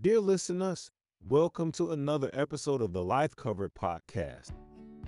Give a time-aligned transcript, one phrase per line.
[0.00, 0.92] Dear listeners,
[1.28, 4.52] welcome to another episode of the Life Covered Podcast.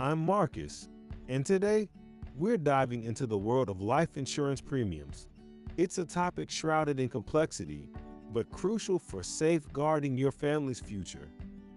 [0.00, 0.88] I'm Marcus,
[1.28, 1.88] and today
[2.34, 5.28] we're diving into the world of life insurance premiums.
[5.76, 7.88] It's a topic shrouded in complexity,
[8.32, 11.28] but crucial for safeguarding your family's future.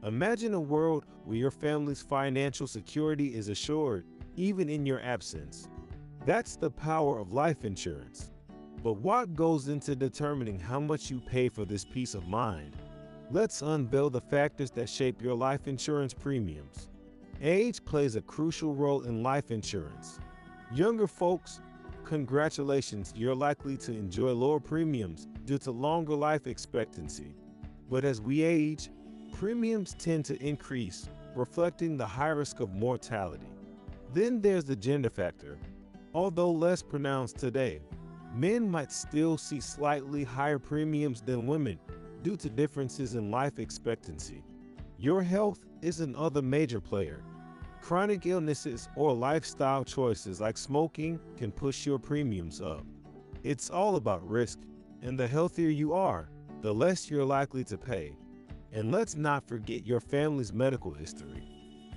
[0.01, 4.07] Imagine a world where your family's financial security is assured
[4.37, 5.69] even in your absence.
[6.25, 8.31] That's the power of life insurance.
[8.81, 12.75] But what goes into determining how much you pay for this peace of mind?
[13.33, 16.89] Let's unveil the factors that shape your life insurance premiums.
[17.41, 20.19] Age plays a crucial role in life insurance.
[20.71, 21.59] Younger folks,
[22.03, 27.33] congratulations, you're likely to enjoy lower premiums due to longer life expectancy.
[27.89, 28.91] But as we age,
[29.39, 33.49] premiums tend to increase, reflecting the high risk of mortality.
[34.13, 35.57] Then there's the gender factor.
[36.13, 37.81] Although less pronounced today,
[38.35, 41.79] men might still see slightly higher premiums than women
[42.23, 44.43] due to differences in life expectancy.
[44.97, 47.23] Your health is another major player.
[47.81, 52.85] Chronic illnesses or lifestyle choices like smoking can push your premiums up.
[53.43, 54.59] It's all about risk,
[55.01, 56.29] and the healthier you are,
[56.61, 58.15] the less you're likely to pay.
[58.71, 61.43] And let's not forget your family's medical history.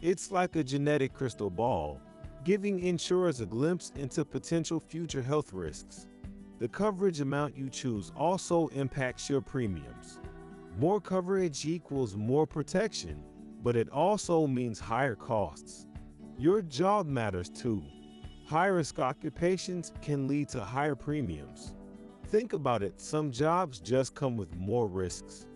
[0.03, 2.01] It's like a genetic crystal ball,
[2.43, 6.09] giving insurers a glimpse into potential future health risks.
[6.59, 10.21] The coverage amount you choose also impacts your premiums.
[10.79, 13.23] More coverage equals more protection,
[13.63, 15.87] but it also means higher costs.
[16.39, 17.83] Your job matters too.
[18.47, 21.75] High risk occupations can lead to higher premiums.
[22.29, 25.47] Think about it, some jobs just come with more risks.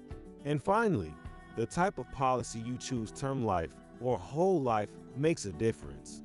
[0.45, 1.14] And finally,
[1.57, 6.23] the type of policy you choose term life or whole life makes a difference.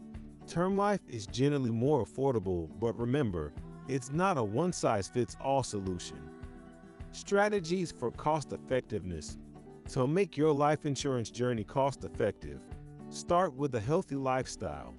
[0.48, 3.54] Term life is generally more affordable, but remember,
[3.88, 6.18] it's not a one size fits all solution.
[7.12, 9.38] Strategies for cost effectiveness.
[9.90, 12.60] To make your life insurance journey cost effective,
[13.10, 14.96] start with a healthy lifestyle.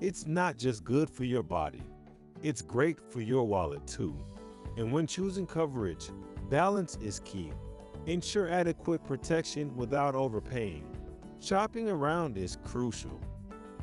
[0.00, 1.82] It's not just good for your body,
[2.42, 4.14] it's great for your wallet too.
[4.76, 6.10] And when choosing coverage,
[6.50, 7.50] balance is key.
[8.04, 10.86] Ensure adequate protection without overpaying.
[11.40, 13.18] Shopping around is crucial.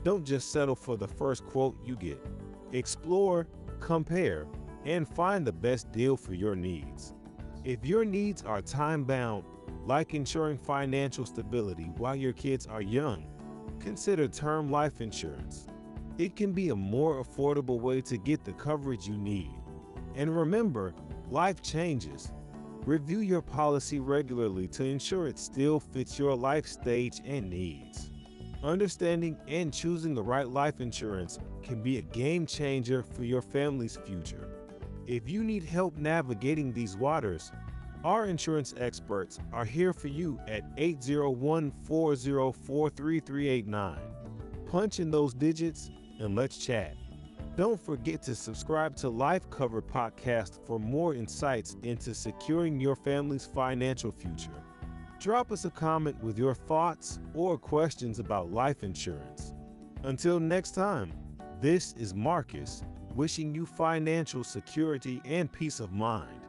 [0.03, 2.23] Don't just settle for the first quote you get.
[2.71, 3.47] Explore,
[3.83, 4.47] compare,
[4.85, 7.13] and find the best deal for your needs.
[7.65, 9.43] If your needs are time bound,
[9.85, 13.25] like ensuring financial stability while your kids are young,
[13.79, 15.67] consider term life insurance.
[16.17, 19.51] It can be a more affordable way to get the coverage you need.
[20.15, 20.93] And remember,
[21.29, 22.31] life changes.
[22.85, 28.12] Review your policy regularly to ensure it still fits your life stage and needs.
[28.63, 33.97] Understanding and choosing the right life insurance can be a game changer for your family's
[33.97, 34.47] future.
[35.05, 37.51] If you need help navigating these waters,
[38.05, 43.99] our insurance experts are here for you at 801 404 3389.
[44.65, 46.95] Punch in those digits and let's chat.
[47.57, 53.45] Don't forget to subscribe to Life Covered Podcast for more insights into securing your family's
[53.45, 54.63] financial future.
[55.23, 59.53] Drop us a comment with your thoughts or questions about life insurance.
[60.03, 61.13] Until next time,
[61.61, 62.83] this is Marcus
[63.15, 66.41] wishing you financial security and peace of mind.